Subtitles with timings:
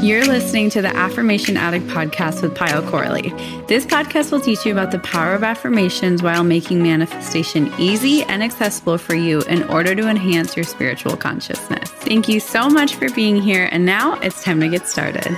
[0.00, 3.30] You're listening to the Affirmation Addict podcast with Pyle Corley.
[3.66, 8.40] This podcast will teach you about the power of affirmations while making manifestation easy and
[8.40, 11.90] accessible for you in order to enhance your spiritual consciousness.
[11.90, 15.36] Thank you so much for being here, and now it's time to get started.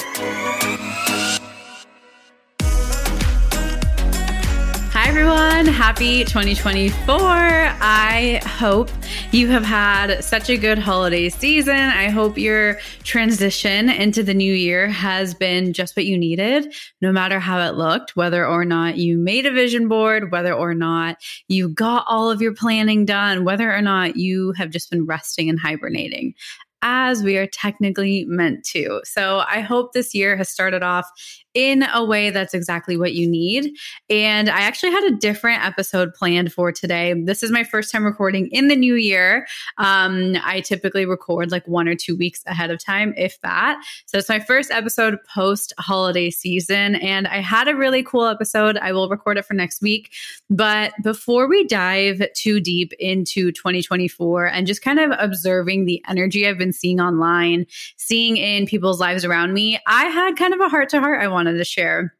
[5.51, 5.75] Everyone.
[5.75, 7.17] Happy 2024.
[7.19, 8.89] I hope
[9.33, 11.75] you have had such a good holiday season.
[11.75, 17.11] I hope your transition into the new year has been just what you needed, no
[17.11, 21.17] matter how it looked, whether or not you made a vision board, whether or not
[21.49, 25.49] you got all of your planning done, whether or not you have just been resting
[25.49, 26.35] and hibernating
[26.83, 29.01] as we are technically meant to.
[29.05, 31.07] So I hope this year has started off
[31.55, 33.73] in a way that's exactly what you need.
[34.09, 37.15] And I actually had a different episode planned for today.
[37.15, 39.47] This is my first time recording in the new year.
[39.79, 43.83] Um, I typically record like one or two weeks ahead of time, if that.
[44.07, 46.95] So it's my first episode post holiday season.
[46.97, 48.77] And I had a really cool episode.
[48.79, 50.13] I will record it for next week.
[50.49, 56.47] But before we dive too deep into 2024 and just kind of observing the energy
[56.47, 60.69] I've been seeing online, seeing in people's lives around me, I had kind of a
[60.69, 62.15] heart to heart I wanted to share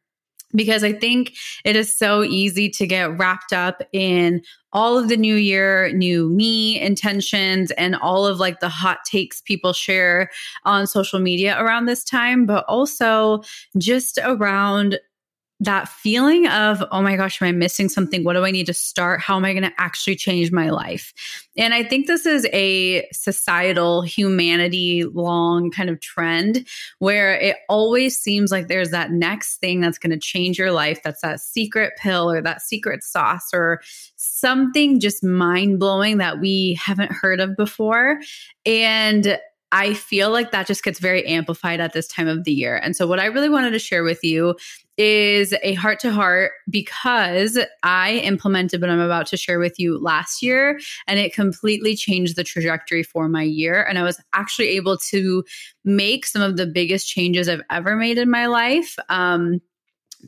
[0.55, 1.33] because I think
[1.63, 4.41] it is so easy to get wrapped up in
[4.73, 9.41] all of the new year, new me intentions and all of like the hot takes
[9.41, 10.29] people share
[10.63, 13.43] on social media around this time, but also
[13.77, 14.99] just around
[15.61, 18.23] that feeling of, oh my gosh, am I missing something?
[18.23, 19.21] What do I need to start?
[19.21, 21.13] How am I going to actually change my life?
[21.55, 26.67] And I think this is a societal, humanity long kind of trend
[26.97, 30.99] where it always seems like there's that next thing that's going to change your life.
[31.03, 33.81] That's that secret pill or that secret sauce or
[34.15, 38.19] something just mind blowing that we haven't heard of before.
[38.65, 39.37] And
[39.71, 42.75] I feel like that just gets very amplified at this time of the year.
[42.77, 44.55] And so, what I really wanted to share with you
[44.97, 49.97] is a heart to heart because I implemented what I'm about to share with you
[49.97, 53.83] last year and it completely changed the trajectory for my year.
[53.83, 55.43] And I was actually able to
[55.85, 58.97] make some of the biggest changes I've ever made in my life.
[59.09, 59.61] Um,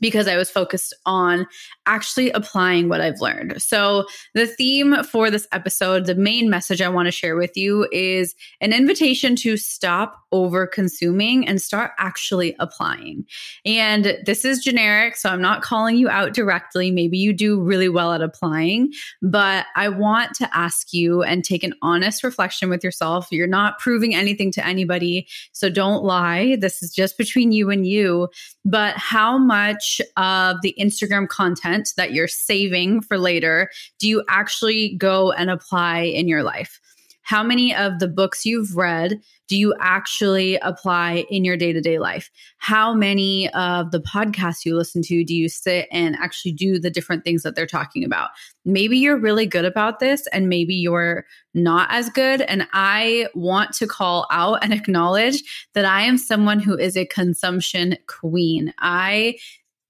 [0.00, 1.46] because I was focused on
[1.86, 3.60] actually applying what I've learned.
[3.62, 7.88] So, the theme for this episode, the main message I want to share with you
[7.92, 13.24] is an invitation to stop over consuming and start actually applying.
[13.64, 16.90] And this is generic, so I'm not calling you out directly.
[16.90, 21.62] Maybe you do really well at applying, but I want to ask you and take
[21.62, 23.28] an honest reflection with yourself.
[23.30, 26.56] You're not proving anything to anybody, so don't lie.
[26.56, 28.28] This is just between you and you.
[28.64, 34.22] But how much much of the Instagram content that you're saving for later do you
[34.28, 36.80] actually go and apply in your life?
[37.22, 39.18] How many of the books you've read
[39.48, 42.30] do you actually apply in your day to day life?
[42.58, 46.90] How many of the podcasts you listen to do you sit and actually do the
[46.90, 48.30] different things that they're talking about?
[48.64, 51.24] Maybe you're really good about this and maybe you're
[51.54, 52.42] not as good.
[52.42, 57.06] And I want to call out and acknowledge that I am someone who is a
[57.06, 58.72] consumption queen.
[58.78, 59.36] I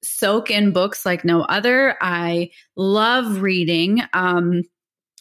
[0.05, 1.97] soak in books like no other.
[2.01, 4.03] I love reading.
[4.13, 4.63] Um,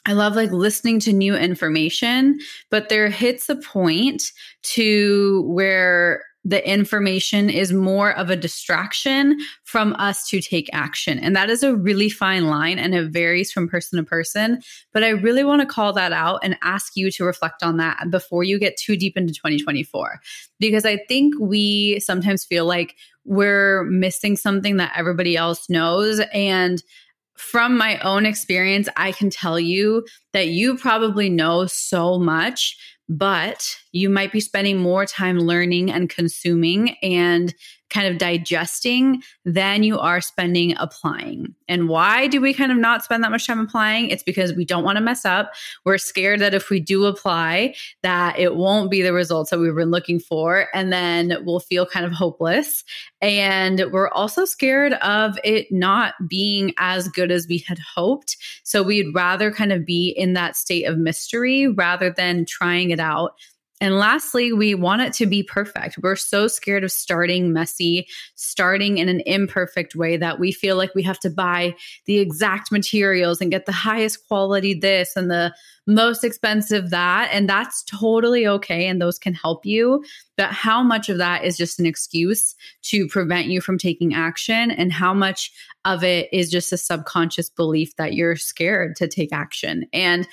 [0.05, 2.39] I love like listening to new information,
[2.69, 4.31] but there hits a point
[4.63, 11.17] to where the information is more of a distraction from us to take action.
[11.19, 14.61] And that is a really fine line and it varies from person to person.
[14.91, 18.09] But I really want to call that out and ask you to reflect on that
[18.09, 20.19] before you get too deep into 2024.
[20.59, 26.19] Because I think we sometimes feel like we're missing something that everybody else knows.
[26.33, 26.81] And
[27.35, 32.77] from my own experience, I can tell you that you probably know so much,
[33.09, 37.53] but you might be spending more time learning and consuming and
[37.93, 41.53] kind of digesting than you are spending applying.
[41.67, 44.09] And why do we kind of not spend that much time applying?
[44.09, 45.53] It's because we don't want to mess up.
[45.85, 49.75] We're scared that if we do apply that it won't be the results that we've
[49.75, 52.83] been looking for and then we'll feel kind of hopeless.
[53.21, 58.37] And we're also scared of it not being as good as we had hoped.
[58.63, 62.99] So we'd rather kind of be in that state of mystery rather than trying it
[62.99, 63.35] out
[63.83, 65.97] and lastly, we want it to be perfect.
[66.01, 70.95] We're so scared of starting messy, starting in an imperfect way that we feel like
[70.95, 71.75] we have to buy
[72.05, 75.53] the exact materials and get the highest quality this and the
[75.85, 77.29] most expensive that.
[77.33, 78.87] And that's totally okay.
[78.87, 80.01] And those can help you.
[80.37, 84.71] But how much of that is just an excuse to prevent you from taking action?
[84.71, 85.51] And how much
[85.83, 89.87] of it is just a subconscious belief that you're scared to take action?
[89.91, 90.25] And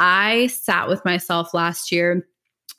[0.00, 2.26] I sat with myself last year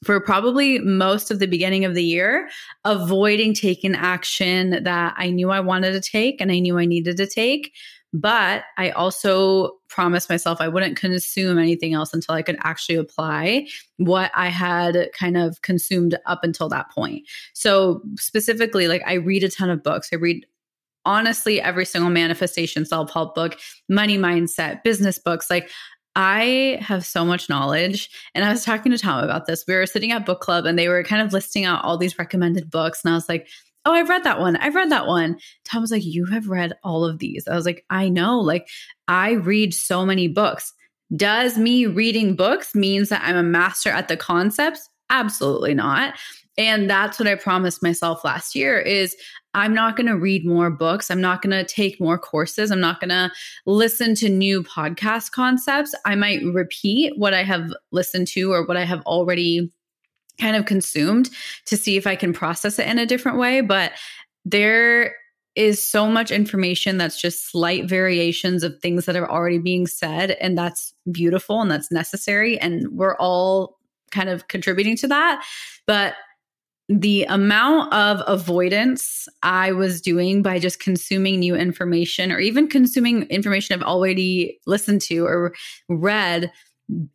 [0.04, 2.50] for probably most of the beginning of the year,
[2.86, 7.18] avoiding taking action that I knew I wanted to take and I knew I needed
[7.18, 7.74] to take.
[8.14, 13.68] But I also promised myself I wouldn't consume anything else until I could actually apply
[13.98, 17.28] what I had kind of consumed up until that point.
[17.54, 20.10] So, specifically, like I read a ton of books.
[20.14, 20.46] I read
[21.06, 23.58] honestly every single manifestation self help book,
[23.90, 25.50] money mindset, business books.
[25.50, 25.70] Like
[26.19, 28.10] I have so much knowledge.
[28.34, 29.64] And I was talking to Tom about this.
[29.68, 32.18] We were sitting at book club and they were kind of listing out all these
[32.18, 33.06] recommended books.
[33.06, 33.48] And I was like,
[33.86, 34.56] oh, I've read that one.
[34.56, 35.38] I've read that one.
[35.64, 37.48] Tom was like, you have read all of these.
[37.48, 38.40] I was like, I know.
[38.40, 38.68] Like,
[39.08, 40.74] I read so many books.
[41.16, 44.90] Does me reading books means that I'm a master at the concepts?
[45.12, 46.16] Absolutely not.
[46.57, 49.15] And that's what I promised myself last year is
[49.54, 51.09] I'm not going to read more books.
[51.09, 52.71] I'm not going to take more courses.
[52.71, 53.31] I'm not going to
[53.65, 55.95] listen to new podcast concepts.
[56.06, 59.71] I might repeat what I have listened to or what I have already
[60.39, 61.30] kind of consumed
[61.65, 63.62] to see if I can process it in a different way.
[63.62, 63.94] But
[64.45, 65.15] there
[65.56, 70.31] is so much information that's just slight variations of things that are already being said.
[70.31, 72.59] And that's beautiful and that's necessary.
[72.59, 73.80] And we're all
[74.12, 75.44] kind of contributing to that.
[75.88, 76.13] But
[76.89, 83.24] the amount of avoidance I was doing by just consuming new information or even consuming
[83.24, 85.54] information I've already listened to or
[85.89, 86.51] read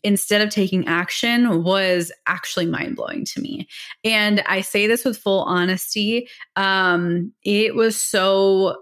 [0.02, 3.66] instead of taking action was actually mind blowing to me.
[4.04, 6.28] And I say this with full honesty.
[6.56, 8.76] Um, it was so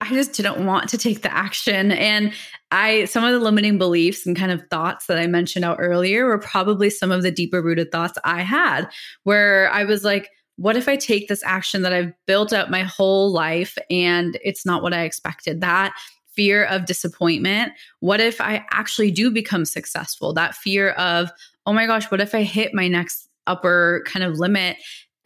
[0.00, 1.90] I just didn't want to take the action.
[1.92, 2.32] And
[2.70, 6.26] I, some of the limiting beliefs and kind of thoughts that I mentioned out earlier
[6.26, 8.88] were probably some of the deeper rooted thoughts I had,
[9.24, 12.82] where I was like, what if I take this action that I've built up my
[12.82, 15.60] whole life and it's not what I expected?
[15.60, 15.94] That
[16.32, 17.72] fear of disappointment.
[17.98, 20.32] What if I actually do become successful?
[20.32, 21.30] That fear of,
[21.66, 24.76] oh my gosh, what if I hit my next upper kind of limit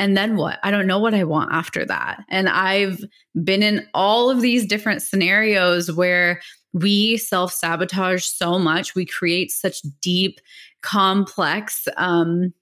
[0.03, 0.59] and then what?
[0.65, 2.25] I don't know what I want after that.
[2.29, 2.99] And I've
[3.45, 8.97] been in all of these different scenarios where we self sabotage so much.
[8.97, 10.41] We create such deep,
[10.83, 12.53] complex, um,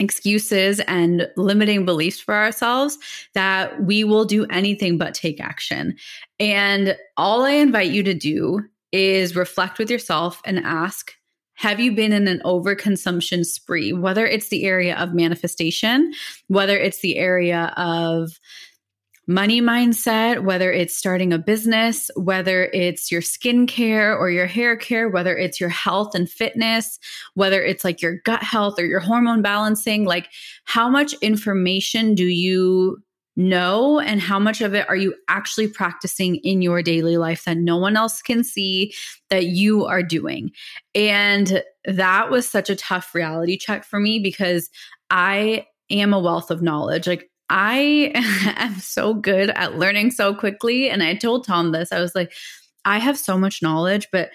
[0.00, 2.98] excuses and limiting beliefs for ourselves
[3.34, 5.94] that we will do anything but take action.
[6.40, 11.12] And all I invite you to do is reflect with yourself and ask
[11.64, 16.12] have you been in an overconsumption spree, whether it's the area of manifestation,
[16.48, 18.38] whether it's the area of
[19.26, 25.08] money mindset, whether it's starting a business, whether it's your skincare or your hair care,
[25.08, 26.98] whether it's your health and fitness,
[27.32, 30.28] whether it's like your gut health or your hormone balancing, like
[30.64, 33.02] how much information do you
[33.36, 37.56] know and how much of it are you actually practicing in your daily life that
[37.56, 38.94] no one else can see
[39.28, 40.50] that you are doing
[40.94, 44.70] and that was such a tough reality check for me because
[45.10, 48.12] i am a wealth of knowledge like i
[48.56, 52.32] am so good at learning so quickly and i told tom this i was like
[52.84, 54.30] i have so much knowledge but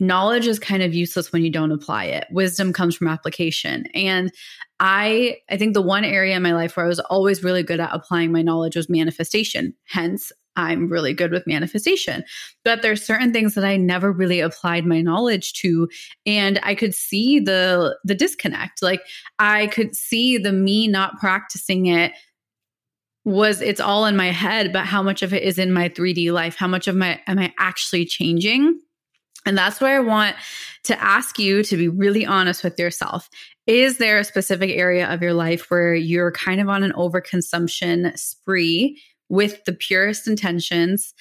[0.00, 2.26] knowledge is kind of useless when you don't apply it.
[2.30, 3.86] Wisdom comes from application.
[3.94, 4.32] And
[4.80, 7.80] I I think the one area in my life where I was always really good
[7.80, 9.74] at applying my knowledge was manifestation.
[9.84, 12.24] Hence, I'm really good with manifestation.
[12.64, 15.88] But there's certain things that I never really applied my knowledge to
[16.26, 18.82] and I could see the the disconnect.
[18.82, 19.02] Like
[19.38, 22.12] I could see the me not practicing it
[23.24, 26.32] was it's all in my head, but how much of it is in my 3D
[26.32, 26.56] life?
[26.56, 28.80] How much of my am I actually changing?
[29.46, 30.36] And that's where I want
[30.84, 33.28] to ask you to be really honest with yourself.
[33.66, 38.18] Is there a specific area of your life where you're kind of on an overconsumption
[38.18, 41.14] spree with the purest intentions?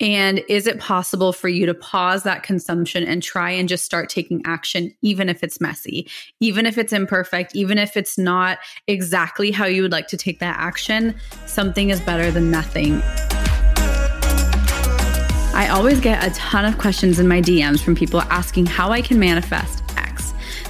[0.00, 4.08] And is it possible for you to pause that consumption and try and just start
[4.08, 6.08] taking action, even if it's messy,
[6.40, 10.38] even if it's imperfect, even if it's not exactly how you would like to take
[10.38, 11.14] that action?
[11.46, 13.02] Something is better than nothing.
[15.52, 19.02] I always get a ton of questions in my DMs from people asking how I
[19.02, 19.82] can manifest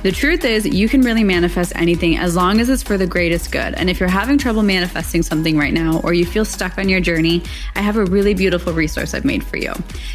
[0.03, 3.51] the truth is, you can really manifest anything as long as it's for the greatest
[3.51, 3.75] good.
[3.75, 7.01] And if you're having trouble manifesting something right now, or you feel stuck on your
[7.01, 7.43] journey,
[7.75, 9.73] I have a really beautiful resource I've made for you.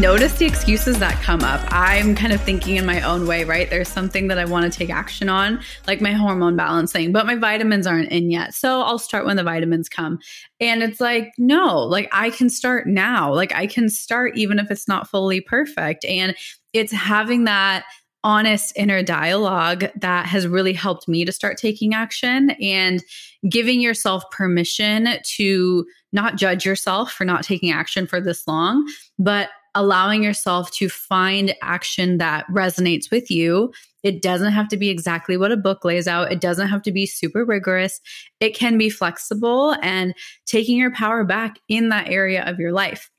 [0.00, 1.60] Notice the excuses that come up.
[1.70, 3.70] I'm kind of thinking in my own way, right?
[3.70, 7.36] There's something that I want to take action on, like my hormone balancing, but my
[7.36, 8.54] vitamins aren't in yet.
[8.54, 10.18] So I'll start when the vitamins come.
[10.58, 13.32] And it's like, no, like I can start now.
[13.32, 16.04] Like I can start even if it's not fully perfect.
[16.04, 16.34] And
[16.72, 17.84] it's having that
[18.24, 23.04] honest inner dialogue that has really helped me to start taking action and
[23.48, 28.88] giving yourself permission to not judge yourself for not taking action for this long,
[29.18, 33.72] but allowing yourself to find action that resonates with you.
[34.02, 36.32] It doesn't have to be exactly what a book lays out.
[36.32, 38.00] It doesn't have to be super rigorous.
[38.40, 40.14] It can be flexible and
[40.46, 43.10] taking your power back in that area of your life.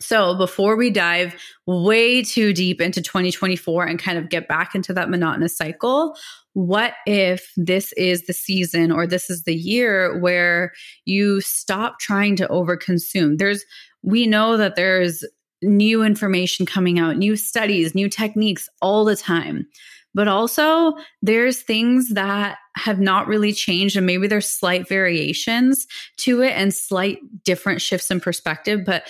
[0.00, 1.34] So, before we dive
[1.66, 6.16] way too deep into 2024 and kind of get back into that monotonous cycle,
[6.52, 10.72] what if this is the season or this is the year where
[11.04, 13.38] you stop trying to overconsume?
[13.38, 13.64] There's,
[14.02, 15.24] we know that there's
[15.62, 19.66] new information coming out, new studies, new techniques all the time.
[20.14, 25.86] But also, there's things that have not really changed, and maybe there's slight variations
[26.18, 28.84] to it and slight different shifts in perspective.
[28.84, 29.04] But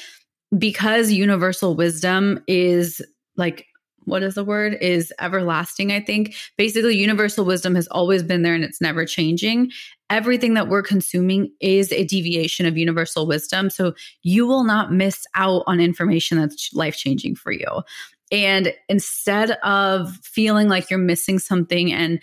[0.56, 3.02] because universal wisdom is
[3.36, 3.66] like
[4.08, 4.78] what is the word?
[4.80, 6.34] Is everlasting i think.
[6.56, 9.70] Basically universal wisdom has always been there and it's never changing.
[10.08, 13.68] Everything that we're consuming is a deviation of universal wisdom.
[13.68, 17.82] So you will not miss out on information that's life changing for you.
[18.32, 22.20] And instead of feeling like you're missing something and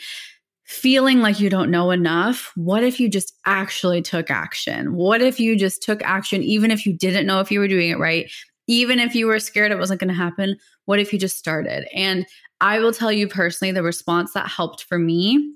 [0.65, 4.95] feeling like you don't know enough, what if you just actually took action?
[4.95, 7.89] What if you just took action, even if you didn't know if you were doing
[7.89, 8.29] it right?
[8.67, 11.87] Even if you were scared it wasn't going to happen, what if you just started?
[11.93, 12.25] And
[12.61, 15.53] I will tell you personally, the response that helped for me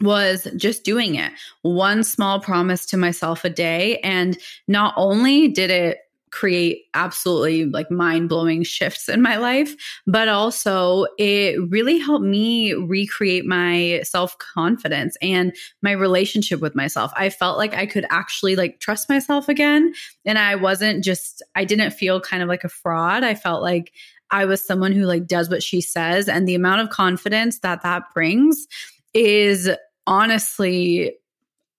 [0.00, 1.30] was just doing it.
[1.62, 3.98] One small promise to myself a day.
[3.98, 5.98] And not only did it
[6.30, 9.74] create absolutely like mind blowing shifts in my life,
[10.06, 17.12] but also it really helped me recreate my self confidence and my relationship with myself.
[17.16, 19.92] I felt like I could actually like trust myself again.
[20.24, 23.24] And I wasn't just, I didn't feel kind of like a fraud.
[23.24, 23.92] I felt like
[24.30, 26.28] I was someone who like does what she says.
[26.28, 28.66] And the amount of confidence that that brings
[29.14, 29.68] is
[30.06, 31.16] honestly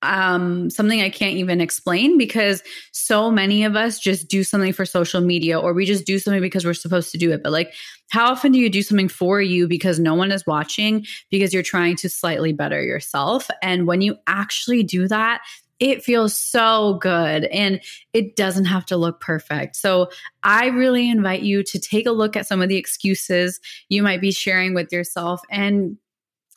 [0.04, 4.86] um, something I can't even explain because so many of us just do something for
[4.86, 7.44] social media or we just do something because we're supposed to do it.
[7.44, 7.74] But like,
[8.10, 11.64] how often do you do something for you because no one is watching because you're
[11.64, 13.50] trying to slightly better yourself?
[13.62, 15.42] And when you actually do that,
[15.80, 17.82] it feels so good and
[18.14, 19.76] it doesn't have to look perfect.
[19.76, 20.10] So,
[20.44, 24.22] I really invite you to take a look at some of the excuses you might
[24.22, 25.98] be sharing with yourself and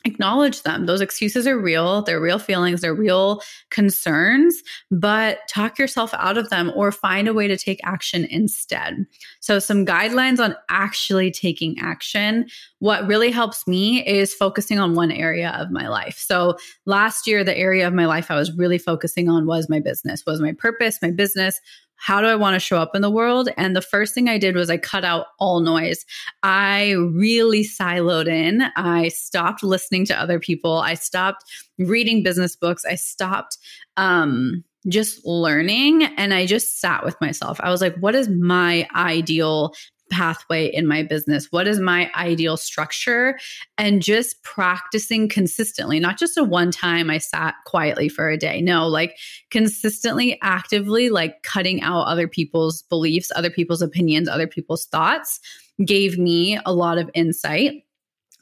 [0.05, 0.87] acknowledge them.
[0.87, 2.03] Those excuses are real.
[2.03, 7.35] They're real feelings, they're real concerns, but talk yourself out of them or find a
[7.35, 9.07] way to take action instead.
[9.41, 12.47] So, some guidelines on actually taking action.
[12.79, 16.19] What really helps me is focusing on one area of my life.
[16.19, 16.57] So,
[16.87, 20.25] last year, the area of my life I was really focusing on was my business,
[20.27, 21.61] was my purpose, my business,
[21.97, 23.49] how do I want to show up in the world?
[23.57, 26.05] And the first thing I did was I cut out all noise.
[26.43, 28.63] I really siloed in.
[28.77, 30.79] I stopped listening to other people.
[30.79, 31.45] I stopped
[31.79, 32.85] reading business books.
[32.85, 33.59] I stopped
[33.97, 37.59] um, just learning and I just sat with myself.
[37.63, 39.73] I was like, what is my ideal
[40.15, 41.51] pathway in my business?
[41.51, 43.39] What is my ideal structure?
[43.77, 48.61] And just practicing consistently, not just a one time I sat quietly for a day.
[48.61, 49.17] No, like
[49.51, 55.41] consistently, actively, like cutting out other people's beliefs, other people's opinions, other people's thoughts
[55.85, 57.83] gave me a lot of insight.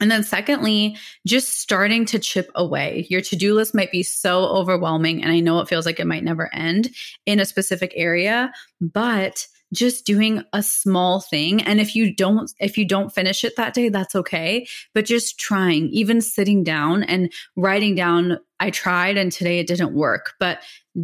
[0.01, 3.07] And then, secondly, just starting to chip away.
[3.09, 5.23] Your to do list might be so overwhelming.
[5.23, 6.91] And I know it feels like it might never end
[7.25, 11.63] in a specific area, but just doing a small thing.
[11.63, 14.67] And if you don't if you don't finish it that day that's okay.
[14.95, 19.95] But just trying even sitting down and writing down I tried and today it didn't
[19.95, 20.35] work.
[20.39, 20.61] But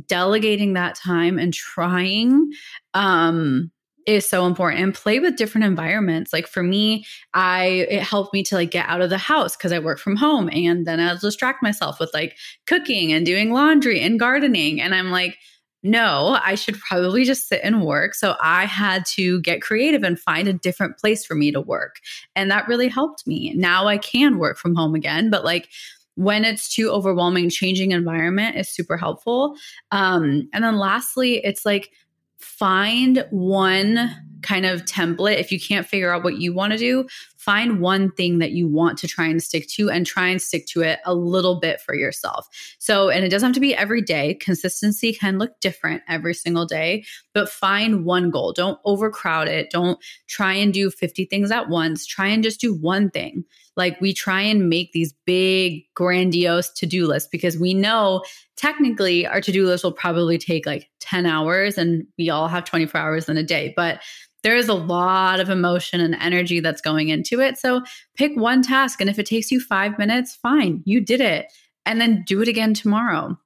[0.07, 2.53] delegating that time and trying
[2.95, 3.71] um
[4.07, 4.83] is so important.
[4.83, 6.33] And play with different environments.
[6.33, 9.73] Like for me i it helped me to like get out of the house because
[9.73, 10.51] i work from home.
[10.53, 14.79] And then i'll distract myself with like cooking and doing laundry and gardening.
[14.81, 15.39] And i'm like
[15.83, 18.15] no, I should probably just sit and work.
[18.15, 22.01] So I had to get creative and find a different place for me to work.
[22.35, 23.53] And that really helped me.
[23.57, 25.69] Now I can work from home again, but like
[26.17, 29.57] when it's too overwhelming, changing environment is super helpful.
[29.93, 31.93] Um, and then lastly, it's like
[32.39, 34.11] find one
[34.43, 35.39] kind of template.
[35.39, 38.69] If you can't figure out what you want to do, find one thing that you
[38.69, 41.81] want to try and stick to and try and stick to it a little bit
[41.81, 42.47] for yourself.
[42.79, 44.35] So, and it doesn't have to be every day.
[44.35, 48.53] Consistency can look different every single day, but find one goal.
[48.53, 49.71] Don't overcrowd it.
[49.71, 52.07] Don't try and do 50 things at once.
[52.07, 53.45] Try and just do one thing.
[53.77, 58.25] Like we try and make these big, grandiose to do lists because we know
[58.57, 62.65] technically our to do list will probably take like 10 hours and we all have
[62.65, 63.73] 24 hours in a day.
[63.77, 64.01] But
[64.43, 67.59] there is a lot of emotion and energy that's going into it.
[67.59, 67.83] So
[68.17, 69.01] pick one task.
[69.01, 71.47] And if it takes you five minutes, fine, you did it.
[71.87, 73.39] And then do it again tomorrow.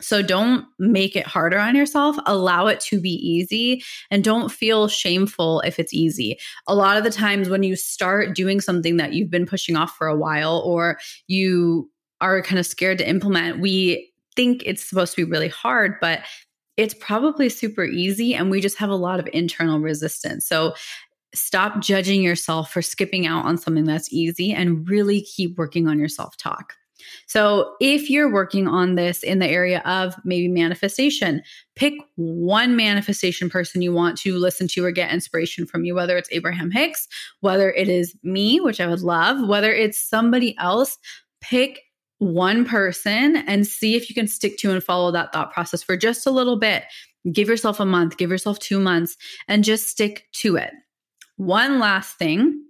[0.00, 2.16] So don't make it harder on yourself.
[2.26, 6.38] Allow it to be easy and don't feel shameful if it's easy.
[6.66, 9.96] A lot of the times when you start doing something that you've been pushing off
[9.96, 11.90] for a while or you
[12.20, 16.20] are kind of scared to implement, we think it's supposed to be really hard, but
[16.76, 20.46] it's probably super easy and we just have a lot of internal resistance.
[20.46, 20.74] So
[21.34, 25.98] stop judging yourself for skipping out on something that's easy and really keep working on
[25.98, 26.74] your self talk.
[27.26, 31.42] So, if you're working on this in the area of maybe manifestation,
[31.74, 36.16] pick one manifestation person you want to listen to or get inspiration from you, whether
[36.16, 37.06] it's Abraham Hicks,
[37.40, 40.98] whether it is me, which I would love, whether it's somebody else.
[41.40, 41.80] Pick
[42.18, 45.96] one person and see if you can stick to and follow that thought process for
[45.96, 46.84] just a little bit.
[47.30, 49.16] Give yourself a month, give yourself two months,
[49.48, 50.72] and just stick to it.
[51.36, 52.62] One last thing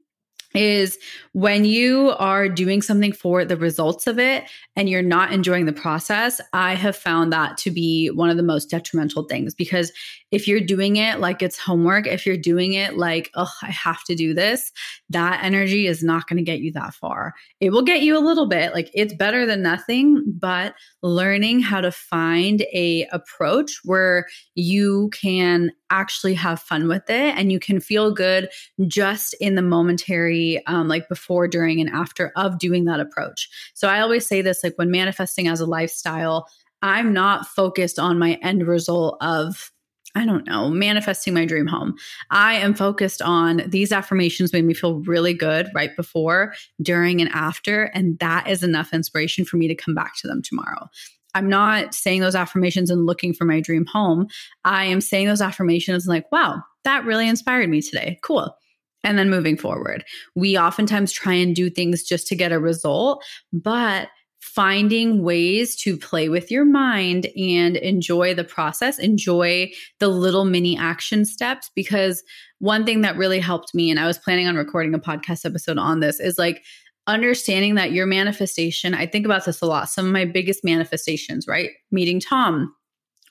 [0.54, 0.98] is
[1.32, 5.72] when you are doing something for the results of it and you're not enjoying the
[5.72, 9.92] process, I have found that to be one of the most detrimental things because
[10.30, 14.02] if you're doing it like it's homework, if you're doing it like, oh, I have
[14.04, 14.72] to do this,
[15.10, 17.34] that energy is not going to get you that far.
[17.60, 21.80] It will get you a little bit, like it's better than nothing, but learning how
[21.80, 27.78] to find a approach where you can actually have fun with it and you can
[27.78, 28.48] feel good
[28.88, 33.86] just in the momentary um, like before during and after of doing that approach so
[33.88, 36.48] i always say this like when manifesting as a lifestyle
[36.82, 39.70] i'm not focused on my end result of
[40.16, 41.94] I don't know, manifesting my dream home.
[42.30, 47.30] I am focused on these affirmations made me feel really good right before, during, and
[47.34, 47.84] after.
[47.94, 50.88] And that is enough inspiration for me to come back to them tomorrow.
[51.34, 54.26] I'm not saying those affirmations and looking for my dream home.
[54.64, 58.18] I am saying those affirmations like, wow, that really inspired me today.
[58.22, 58.56] Cool.
[59.04, 60.02] And then moving forward,
[60.34, 64.08] we oftentimes try and do things just to get a result, but
[64.46, 70.78] finding ways to play with your mind and enjoy the process, enjoy the little mini
[70.78, 71.70] action steps.
[71.74, 72.22] Because
[72.60, 75.78] one thing that really helped me, and I was planning on recording a podcast episode
[75.78, 76.62] on this, is like
[77.06, 79.88] understanding that your manifestation, I think about this a lot.
[79.88, 81.70] Some of my biggest manifestations, right?
[81.90, 82.74] Meeting Tom,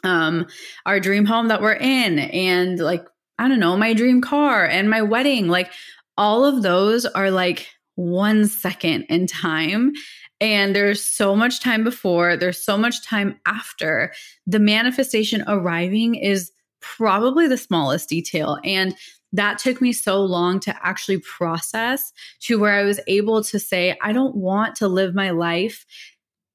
[0.03, 0.45] um,
[0.85, 3.05] our dream home that we're in, and like,
[3.39, 5.47] I don't know, my dream car and my wedding.
[5.47, 5.71] Like,
[6.17, 9.93] all of those are like one second in time.
[10.41, 14.13] And there's so much time before, there's so much time after.
[14.45, 18.59] The manifestation arriving is probably the smallest detail.
[18.63, 18.95] And
[19.33, 23.97] that took me so long to actually process to where I was able to say,
[24.01, 25.85] I don't want to live my life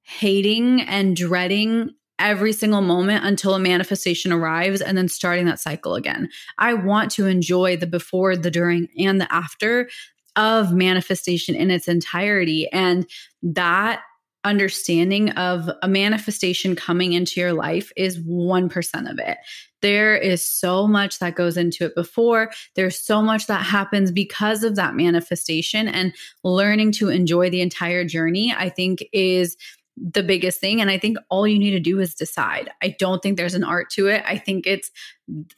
[0.02, 5.94] hating and dreading every single moment until a manifestation arrives and then starting that cycle
[5.94, 6.28] again.
[6.58, 9.88] I want to enjoy the before, the during, and the after
[10.36, 12.68] of manifestation in its entirety.
[12.72, 13.06] And
[13.42, 14.00] that
[14.42, 19.36] understanding of a manifestation coming into your life is 1% of it.
[19.82, 22.50] There is so much that goes into it before.
[22.74, 28.04] There's so much that happens because of that manifestation and learning to enjoy the entire
[28.04, 29.56] journey, I think is
[29.96, 30.80] the biggest thing.
[30.80, 32.70] And I think all you need to do is decide.
[32.82, 34.22] I don't think there's an art to it.
[34.26, 34.90] I think it's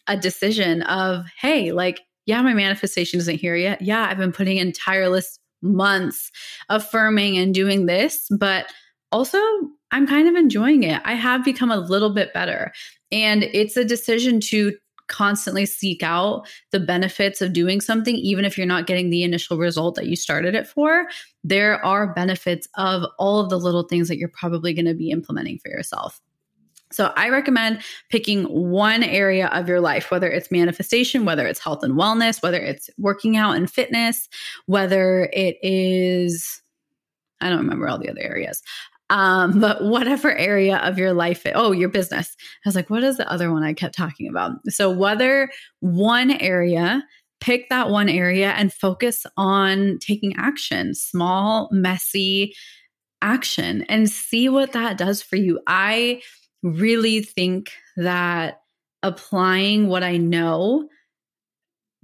[0.08, 3.82] a decision of, hey, like, yeah, my manifestation isn't here yet.
[3.82, 6.30] Yeah, I've been putting in tireless months
[6.68, 8.66] affirming and doing this, but
[9.10, 9.38] also
[9.90, 11.00] I'm kind of enjoying it.
[11.04, 12.72] I have become a little bit better.
[13.10, 14.72] And it's a decision to
[15.08, 19.58] constantly seek out the benefits of doing something, even if you're not getting the initial
[19.58, 21.06] result that you started it for,
[21.44, 25.10] there are benefits of all of the little things that you're probably going to be
[25.10, 26.20] implementing for yourself.
[26.92, 31.82] So I recommend picking one area of your life, whether it's manifestation, whether it's health
[31.82, 34.28] and wellness, whether it's working out and fitness,
[34.66, 36.62] whether it is,
[37.40, 38.62] I don't remember all the other areas.
[39.10, 42.36] Um, but whatever area of your life, oh, your business.
[42.64, 44.52] I was like, what is the other one I kept talking about?
[44.68, 45.50] So whether
[45.80, 47.04] one area,
[47.40, 52.54] pick that one area and focus on taking action, small, messy
[53.20, 55.60] action, and see what that does for you.
[55.66, 56.22] I
[56.62, 58.62] really think that
[59.02, 60.88] applying what I know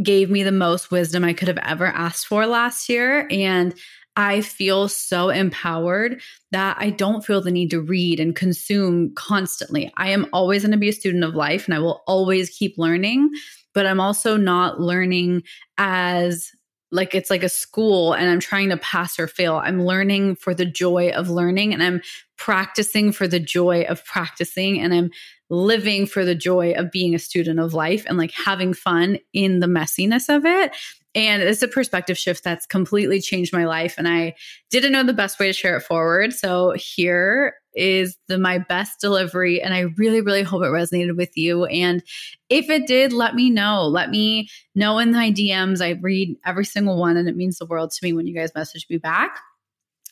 [0.03, 3.27] gave me the most wisdom I could have ever asked for last year.
[3.31, 3.75] And
[4.16, 9.92] I feel so empowered that I don't feel the need to read and consume constantly.
[9.97, 12.77] I am always going to be a student of life and I will always keep
[12.79, 13.31] learning,
[13.75, 15.44] but I'm also not learning
[15.77, 16.51] as
[16.90, 19.57] like it's like a school and I'm trying to pass or fail.
[19.57, 22.01] I'm learning for the joy of learning and I'm
[22.37, 25.11] practicing for the joy of practicing and I'm
[25.51, 29.61] living for the joy of being a student of life and like having fun in
[29.61, 30.74] the messiness of it.
[31.14, 33.94] And it's a perspective shift that's completely changed my life.
[33.98, 34.35] And I
[34.70, 36.33] didn't know the best way to share it forward.
[36.33, 39.62] So here is the my best delivery.
[39.62, 41.64] And I really, really hope it resonated with you.
[41.67, 42.03] And
[42.49, 43.87] if it did, let me know.
[43.87, 45.81] Let me know in my DMs.
[45.81, 48.55] I read every single one, and it means the world to me when you guys
[48.55, 49.38] message me back.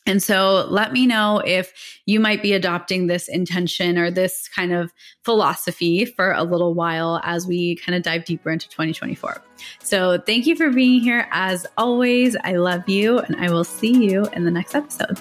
[0.07, 1.73] And so let me know if
[2.07, 4.93] you might be adopting this intention or this kind of
[5.25, 9.43] philosophy for a little while as we kind of dive deeper into 2024.
[9.81, 11.27] So thank you for being here.
[11.33, 15.19] As always, I love you and I will see you in the next episode.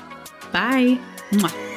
[0.52, 1.00] Bye.
[1.32, 1.75] Mwah.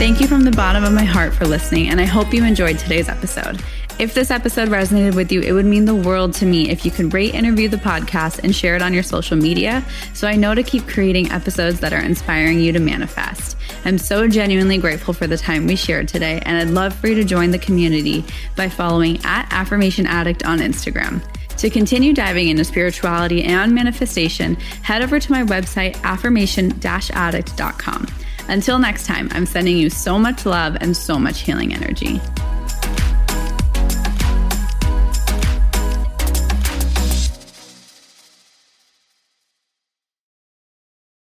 [0.00, 2.78] Thank you from the bottom of my heart for listening, and I hope you enjoyed
[2.78, 3.62] today's episode.
[3.98, 6.90] If this episode resonated with you, it would mean the world to me if you
[6.90, 9.84] could rate and review the podcast and share it on your social media
[10.14, 13.58] so I know to keep creating episodes that are inspiring you to manifest.
[13.84, 17.14] I'm so genuinely grateful for the time we shared today, and I'd love for you
[17.16, 18.24] to join the community
[18.56, 21.22] by following at Affirmation Addict on Instagram.
[21.58, 28.06] To continue diving into spirituality and manifestation, head over to my website, affirmation addict.com.
[28.48, 32.20] Until next time, I'm sending you so much love and so much healing energy.